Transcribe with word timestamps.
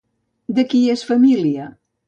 De 0.59 0.65
qui 0.71 0.81
és 0.95 1.05
família? 1.11 1.71